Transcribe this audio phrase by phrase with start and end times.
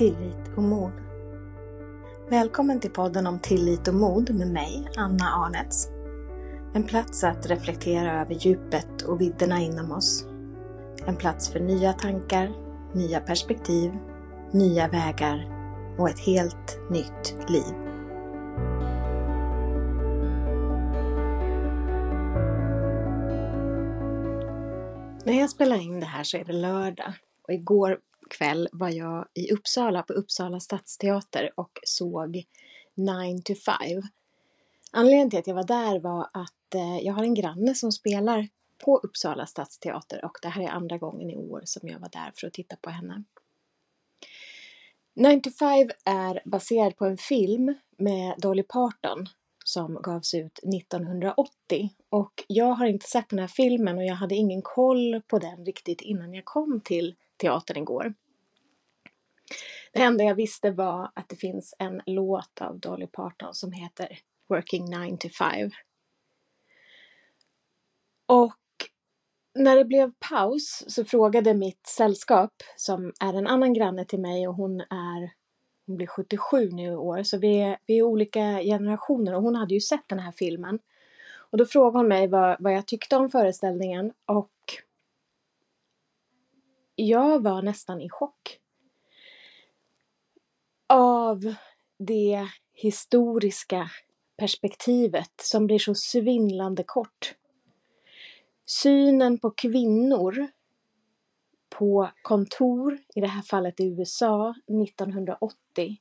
[0.00, 0.92] tillit och mod.
[2.30, 5.88] Välkommen till podden om tillit och mod med mig, Anna Arnets.
[6.74, 10.26] En plats att reflektera över djupet och vidderna inom oss.
[11.06, 12.50] En plats för nya tankar,
[12.94, 13.92] nya perspektiv,
[14.52, 15.48] nya vägar
[15.98, 17.74] och ett helt nytt liv.
[25.24, 27.12] När jag spelar in det här så är det lördag
[27.48, 27.98] och igår
[28.30, 32.44] kväll var jag i Uppsala på Uppsala stadsteater och såg
[32.94, 34.02] 9 to 5.
[34.92, 38.48] Anledningen till att jag var där var att eh, jag har en granne som spelar
[38.84, 42.32] på Uppsala stadsteater och det här är andra gången i år som jag var där
[42.34, 43.24] för att titta på henne.
[45.14, 49.26] 9 to 5 är baserad på en film med Dolly Parton
[49.64, 54.34] som gavs ut 1980 och jag har inte sett den här filmen och jag hade
[54.34, 58.14] ingen koll på den riktigt innan jag kom till teatern igår.
[59.92, 64.18] Det enda jag visste var att det finns en låt av Dolly Parton som heter
[64.48, 65.70] Working 9 to 5.
[68.26, 68.56] Och
[69.54, 74.48] när det blev paus så frågade mitt sällskap, som är en annan granne till mig
[74.48, 75.40] och hon är
[75.90, 79.56] hon blir 77 nu i år, så vi är, vi är olika generationer och hon
[79.56, 80.78] hade ju sett den här filmen.
[81.50, 84.50] Och då frågade hon mig vad, vad jag tyckte om föreställningen och
[87.08, 88.58] jag var nästan i chock.
[90.86, 91.54] Av
[91.98, 93.90] det historiska
[94.36, 97.34] perspektivet som blir så svindlande kort.
[98.66, 100.46] Synen på kvinnor
[101.68, 105.96] på kontor, i det här fallet i USA, 1980.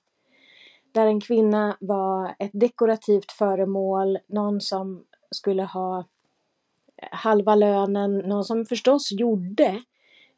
[0.91, 6.05] Där en kvinna var ett dekorativt föremål, någon som skulle ha
[7.11, 9.83] halva lönen, någon som förstås gjorde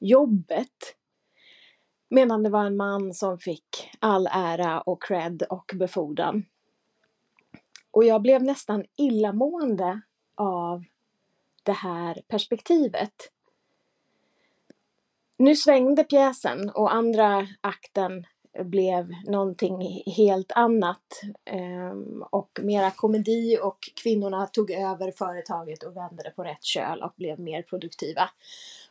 [0.01, 0.95] jobbet.
[2.09, 6.45] Medan det var en man som fick all ära och cred och befordran.
[7.91, 10.01] Och jag blev nästan illamående
[10.35, 10.83] av
[11.63, 13.13] det här perspektivet.
[15.37, 18.25] Nu svängde pjäsen och andra akten
[18.59, 26.23] blev någonting helt annat ehm, och mera komedi och kvinnorna tog över företaget och vände
[26.23, 28.29] det på rätt köl och blev mer produktiva.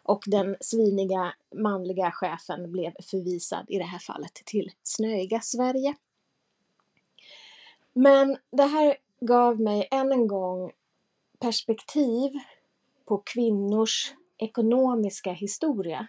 [0.03, 5.95] Och den sviniga manliga chefen blev förvisad i det här fallet till snöiga Sverige.
[7.93, 10.73] Men det här gav mig än en gång
[11.39, 12.33] perspektiv
[13.05, 16.09] på kvinnors ekonomiska historia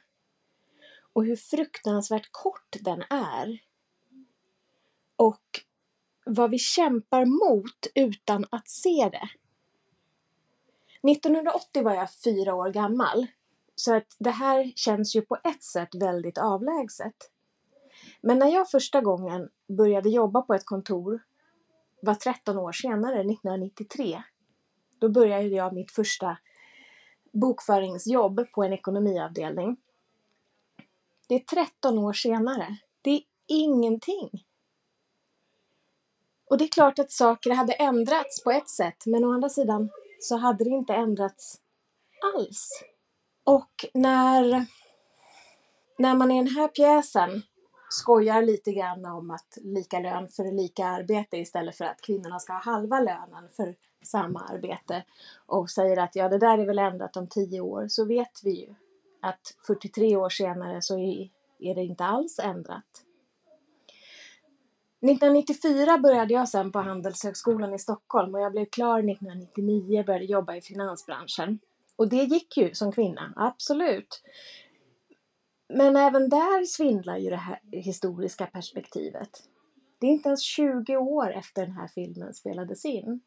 [1.13, 3.59] och hur fruktansvärt kort den är.
[5.15, 5.61] Och
[6.25, 9.29] vad vi kämpar mot utan att se det.
[11.11, 13.27] 1980 var jag fyra år gammal,
[13.81, 17.15] så att det här känns ju på ett sätt väldigt avlägset.
[18.21, 21.23] Men när jag första gången började jobba på ett kontor
[22.01, 24.23] var 13 år senare, 1993.
[24.99, 26.37] Då började jag mitt första
[27.33, 29.77] bokföringsjobb på en ekonomiavdelning.
[31.27, 32.77] Det är 13 år senare.
[33.01, 34.29] Det är ingenting.
[36.49, 39.89] Och det är klart att saker hade ändrats på ett sätt, men å andra sidan
[40.19, 41.61] så hade det inte ändrats
[42.35, 42.83] alls.
[43.43, 44.65] Och när,
[45.97, 47.41] när man i den här pjäsen
[47.89, 52.53] skojar lite grann om att lika lön för lika arbete istället för att kvinnorna ska
[52.53, 55.03] ha halva lönen för samma arbete
[55.45, 58.51] och säger att ja, det där är väl ändrat om tio år, så vet vi
[58.51, 58.75] ju
[59.21, 60.99] att 43 år senare så
[61.59, 63.05] är det inte alls ändrat.
[65.01, 70.25] 1994 började jag sen på Handelshögskolan i Stockholm och jag blev klar 1999 och började
[70.25, 71.59] jobba i finansbranschen.
[72.01, 74.23] Och det gick ju som kvinna, absolut.
[75.69, 79.29] Men även där svindlar ju det här historiska perspektivet.
[79.99, 83.21] Det är inte ens 20 år efter den här filmen spelades in.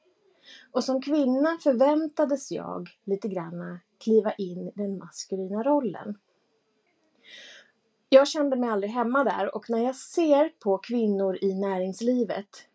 [0.72, 6.18] Och som kvinna förväntades jag lite grann kliva in i den maskulina rollen.
[8.08, 12.68] Jag kände mig aldrig hemma där och när jag ser på kvinnor i näringslivet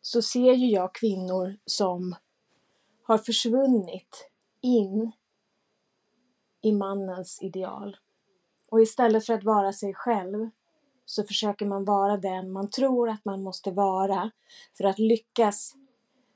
[0.00, 2.14] så ser ju jag kvinnor som
[3.02, 4.30] har försvunnit
[4.60, 5.12] in
[6.62, 7.96] i mannens ideal.
[8.70, 10.50] Och istället för att vara sig själv
[11.04, 14.30] så försöker man vara den man tror att man måste vara
[14.76, 15.74] för att lyckas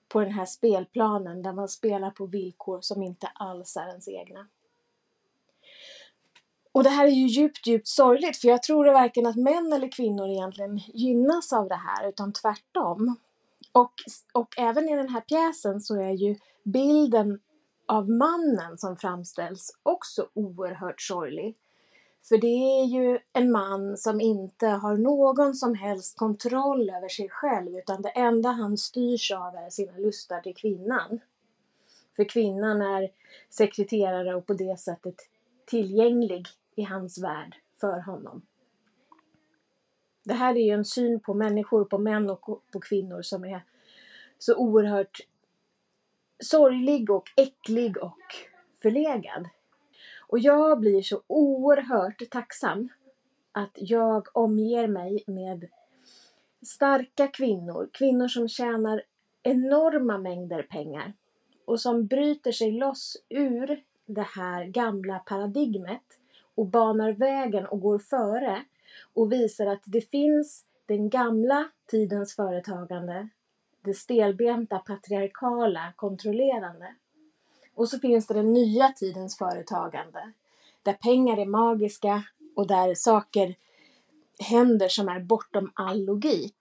[0.09, 4.47] på den här spelplanen där man spelar på villkor som inte alls är ens egna.
[6.73, 9.93] Och det här är ju djupt, djupt sorgligt för jag tror varken att män eller
[9.93, 13.17] kvinnor egentligen gynnas av det här utan tvärtom.
[13.73, 13.93] Och,
[14.33, 17.41] och även i den här pjäsen så är ju bilden
[17.93, 21.57] av mannen som framställs också oerhört sorglig.
[22.23, 27.29] För det är ju en man som inte har någon som helst kontroll över sig
[27.29, 31.21] själv utan det enda han styrs av är sina lustar till kvinnan.
[32.17, 33.11] För kvinnan är
[33.51, 35.17] sekreterare och på det sättet
[35.67, 38.43] tillgänglig i hans värld för honom.
[40.25, 42.41] Det här är ju en syn på människor, på män och
[42.73, 43.65] på kvinnor som är
[44.39, 45.21] så oerhört
[46.43, 48.19] sorglig och äcklig och
[48.83, 49.49] förlegad.
[50.29, 52.89] Och jag blir så oerhört tacksam
[53.53, 55.69] att jag omger mig med
[56.67, 59.03] starka kvinnor, kvinnor som tjänar
[59.43, 61.13] enorma mängder pengar
[61.65, 66.19] och som bryter sig loss ur det här gamla paradigmet
[66.55, 68.65] och banar vägen och går före
[69.15, 73.29] och visar att det finns den gamla tidens företagande,
[73.83, 76.95] det stelbenta, patriarkala, kontrollerande.
[77.75, 80.33] Och så finns det den nya tidens företagande,
[80.83, 82.23] där pengar är magiska
[82.57, 83.55] och där saker
[84.39, 86.57] händer som är bortom all logik.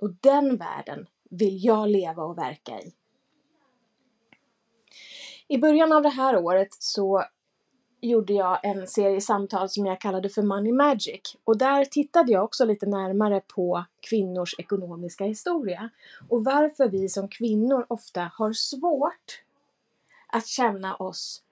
[0.00, 2.92] Och den världen vill jag leva och verka i.
[5.48, 7.24] I början av det här året så
[8.02, 11.36] gjorde jag en serie samtal som jag kallade för Money Magic.
[11.44, 15.90] Och där tittade jag också lite närmare på kvinnors ekonomiska historia.
[16.28, 19.42] Och varför vi som kvinnor ofta har svårt
[20.26, 21.42] att känna oss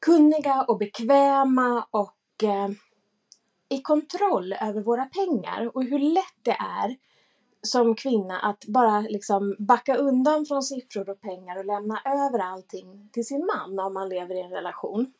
[0.00, 2.70] kunniga och bekväma och eh,
[3.68, 5.76] i kontroll över våra pengar.
[5.76, 6.96] Och hur lätt det är
[7.62, 13.08] som kvinna att bara liksom backa undan från siffror och pengar och lämna över allting
[13.12, 15.12] till sin man om man lever i en relation.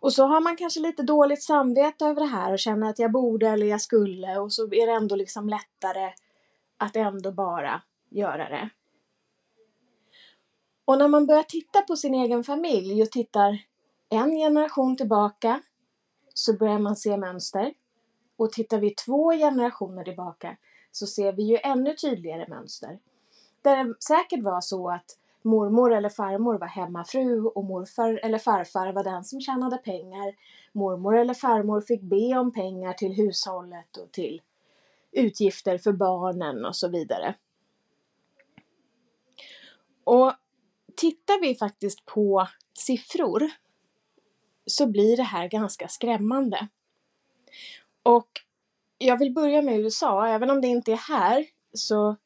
[0.00, 3.12] Och så har man kanske lite dåligt samvete över det här och känner att jag
[3.12, 6.12] borde eller jag skulle och så är det ändå liksom lättare
[6.78, 8.70] att ändå bara göra det.
[10.84, 13.58] Och när man börjar titta på sin egen familj och tittar
[14.08, 15.62] en generation tillbaka
[16.34, 17.74] så börjar man se mönster.
[18.36, 20.56] Och tittar vi två generationer tillbaka
[20.90, 22.98] så ser vi ju ännu tydligare mönster.
[23.62, 28.92] Där det säkert var så att mormor eller farmor var hemmafru och morfar eller farfar
[28.92, 30.34] var den som tjänade pengar.
[30.72, 34.42] Mormor eller farmor fick be om pengar till hushållet och till
[35.12, 37.34] utgifter för barnen och så vidare.
[40.04, 40.32] Och
[40.96, 43.50] tittar vi faktiskt på siffror
[44.66, 46.68] så blir det här ganska skrämmande.
[48.02, 48.28] Och
[48.98, 52.16] jag vill börja med USA, även om det inte är här så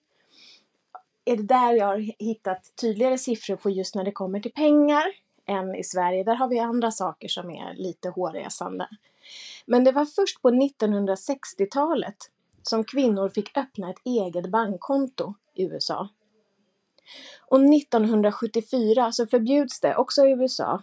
[1.31, 5.05] är det där jag har hittat tydligare siffror på just när det kommer till pengar
[5.47, 6.25] än i Sverige.
[6.25, 8.89] Där har vi andra saker som är lite hårresande.
[9.67, 12.17] Men det var först på 1960-talet
[12.63, 16.09] som kvinnor fick öppna ett eget bankkonto i USA.
[17.47, 20.83] Och 1974 så förbjuds det också i USA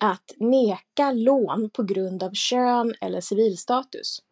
[0.00, 4.22] att neka lån på grund av kön eller civilstatus.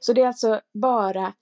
[0.00, 1.32] Så det är alltså bara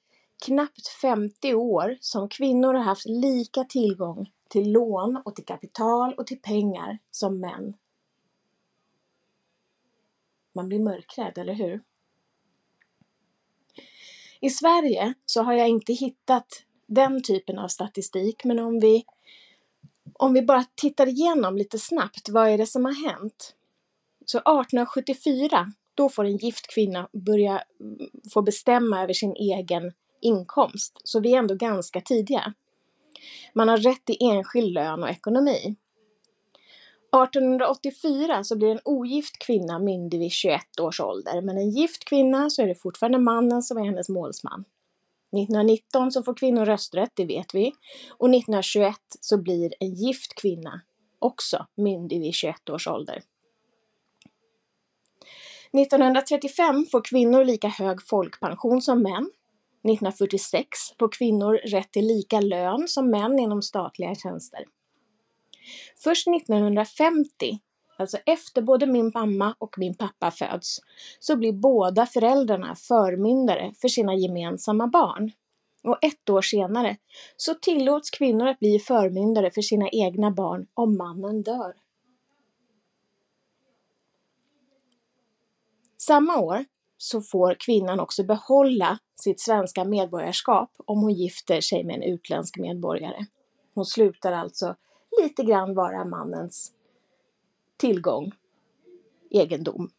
[0.44, 6.27] knappt 50 år som kvinnor har haft lika tillgång till lån och till kapital och
[6.27, 7.75] till pengar som män.
[10.55, 11.83] Man blir mörkrädd, eller hur?
[14.41, 19.05] I Sverige så har jag inte hittat den typen av statistik, men om vi,
[20.12, 23.55] om vi bara tittar igenom lite snabbt, vad är det som har hänt?
[24.25, 31.01] Så 1874, då får en gift kvinna börja mm, få bestämma över sin egen inkomst,
[31.05, 32.55] så vi är ändå ganska tidiga.
[33.55, 35.77] Man har rätt till enskild lön och ekonomi.
[37.25, 42.51] 1884 så blir en ogift kvinna myndig vid 21 års ålder, men en gift kvinna
[42.51, 44.65] så är det fortfarande mannen som är hennes målsman.
[45.32, 47.73] 1919 så får kvinnor rösträtt, det vet vi.
[48.11, 50.81] Och 1921 så blir en gift kvinna
[51.19, 53.23] också myndig vid 21 års ålder.
[55.73, 59.31] 1935 får kvinnor lika hög folkpension som män
[59.90, 64.64] 1946 får kvinnor rätt till lika lön som män inom statliga tjänster.
[65.96, 67.58] Först 1950,
[67.98, 70.78] alltså efter både min mamma och min pappa föds,
[71.20, 75.32] så blir båda föräldrarna förmyndare för sina gemensamma barn.
[75.84, 76.96] Och ett år senare
[77.36, 81.74] så tillåts kvinnor att bli förmyndare för sina egna barn om mannen dör.
[85.98, 86.64] Samma år
[86.96, 92.58] så får kvinnan också behålla sitt svenska medborgarskap om hon gifter sig med en utländsk
[92.58, 93.27] medborgare.
[93.75, 94.77] Hon slutar alltså
[95.23, 96.73] lite grann vara mannens
[97.77, 98.32] tillgång,
[99.31, 99.91] egendom.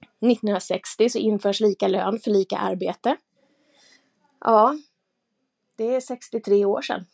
[0.00, 3.16] 1960 så införs lika lön för lika arbete.
[4.40, 4.78] Ja,
[5.76, 7.06] det är 63 år sedan.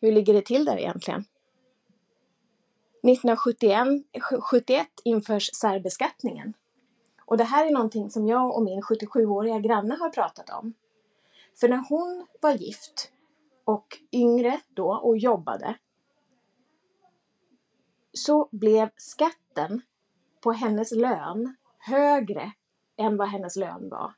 [0.00, 1.24] Hur ligger det till där egentligen?
[3.02, 6.54] 1971 införs särbeskattningen.
[7.26, 10.74] Och det här är någonting som jag och min 77-åriga granne har pratat om.
[11.60, 13.12] För när hon var gift
[13.64, 15.78] och yngre då och jobbade
[18.12, 19.82] så blev skatten
[20.40, 22.52] på hennes lön högre
[22.96, 24.14] än vad hennes lön var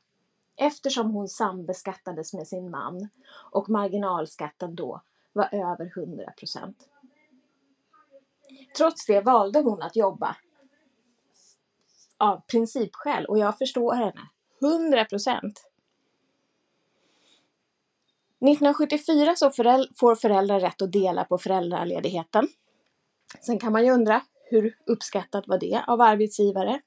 [0.55, 3.09] eftersom hon sambeskattades med sin man
[3.51, 5.01] och marginalskatten då
[5.33, 6.89] var över 100 procent.
[8.77, 10.35] Trots det valde hon att jobba
[12.19, 14.29] av principskäl och jag förstår henne.
[14.61, 15.65] 100 procent.
[18.41, 19.51] 1974 så
[19.99, 22.47] får föräldrar rätt att dela på föräldraledigheten.
[23.41, 26.81] Sen kan man ju undra hur uppskattat var det av arbetsgivare?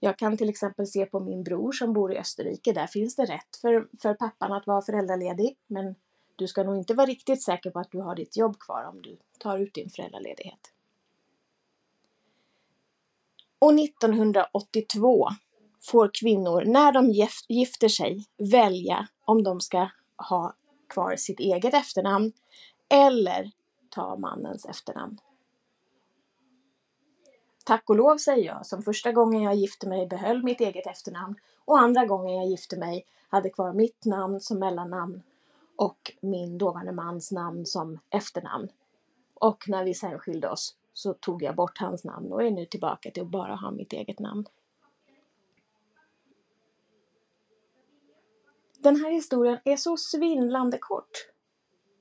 [0.00, 2.72] Jag kan till exempel se på min bror som bor i Österrike.
[2.72, 5.56] Där finns det rätt för, för pappan att vara föräldraledig.
[5.66, 5.94] Men
[6.36, 9.02] du ska nog inte vara riktigt säker på att du har ditt jobb kvar om
[9.02, 10.72] du tar ut din föräldraledighet.
[13.58, 15.28] Och 1982
[15.80, 17.10] får kvinnor, när de
[17.48, 19.88] gifter sig, välja om de ska
[20.28, 20.54] ha
[20.88, 22.32] kvar sitt eget efternamn
[22.88, 23.50] eller
[23.90, 25.18] ta mannens efternamn.
[27.64, 31.34] Tack och lov säger jag, som första gången jag gifte mig behöll mitt eget efternamn
[31.64, 35.22] och andra gången jag gifte mig hade kvar mitt namn som mellannamn
[35.76, 38.68] och min dåvarande mans namn som efternamn.
[39.34, 42.66] Och när vi sen skilde oss så tog jag bort hans namn och är nu
[42.66, 44.46] tillbaka till att bara ha mitt eget namn.
[48.78, 51.10] Den här historien är så svindlande kort.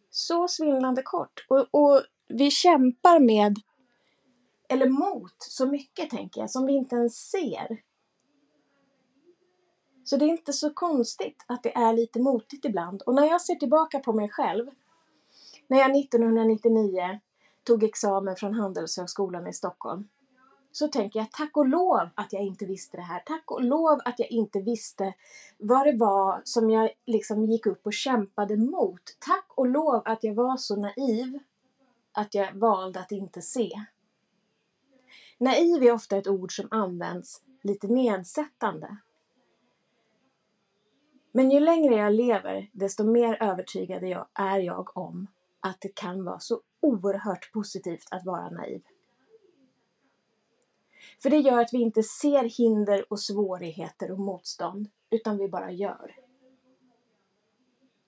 [0.10, 1.46] Så svindlande kort.
[1.50, 3.56] Och, och vi kämpar med,
[4.70, 7.82] eller mot, så mycket tänker jag, som vi inte ens ser.
[10.04, 13.02] Så det är inte så konstigt att det är lite motigt ibland.
[13.02, 14.70] Och när jag ser tillbaka på mig själv,
[15.68, 17.20] när jag 1999
[17.68, 20.08] tog examen från Handelshögskolan i Stockholm,
[20.72, 23.24] så tänker jag tack och lov att jag inte visste det här.
[23.26, 25.14] Tack och lov att jag inte visste
[25.58, 29.02] vad det var som jag liksom gick upp och kämpade mot.
[29.20, 31.40] Tack och lov att jag var så naiv
[32.12, 33.72] att jag valde att inte se.
[35.38, 38.98] Naiv är ofta ett ord som används lite nedsättande.
[41.32, 45.28] Men ju längre jag lever, desto mer övertygad är jag om
[45.60, 48.82] att det kan vara så oerhört positivt att vara naiv.
[51.22, 55.72] För det gör att vi inte ser hinder och svårigheter och motstånd, utan vi bara
[55.72, 56.16] gör.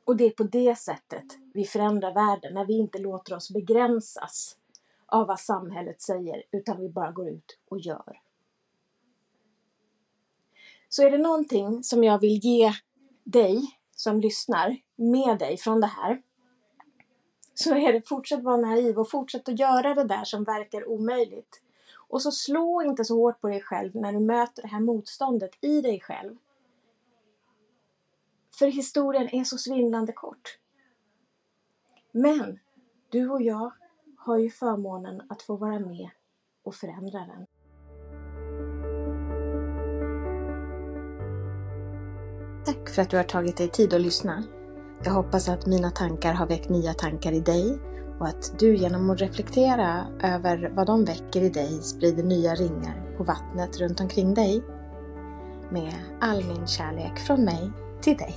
[0.05, 4.57] Och det är på det sättet vi förändrar världen, när vi inte låter oss begränsas
[5.05, 8.21] av vad samhället säger, utan vi bara går ut och gör.
[10.89, 12.73] Så är det någonting som jag vill ge
[13.23, 13.61] dig
[13.95, 16.21] som lyssnar med dig från det här,
[17.63, 21.61] så är det fortsätt vara naiv och fortsätt att göra det där som verkar omöjligt.
[22.07, 25.51] Och så slå inte så hårt på dig själv när du möter det här motståndet
[25.61, 26.37] i dig själv.
[28.59, 30.59] För historien är så svindlande kort.
[32.11, 32.59] Men
[33.09, 33.71] du och jag
[34.17, 36.09] har ju förmånen att få vara med
[36.63, 37.45] och förändra den.
[42.65, 44.58] Tack för att du har tagit dig tid att lyssna.
[45.03, 47.79] Jag hoppas att mina tankar har väckt nya tankar i dig
[48.19, 53.15] och att du genom att reflektera över vad de väcker i dig sprider nya ringar
[53.17, 54.63] på vattnet runt omkring dig.
[55.71, 58.35] Med all min kärlek från mig till dig.